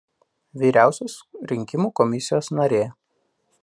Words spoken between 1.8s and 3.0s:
komisijos narė.